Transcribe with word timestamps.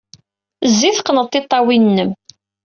Zzi, 0.71 0.89
teqqned 0.97 1.27
tiṭṭawin-nnem. 1.31 2.11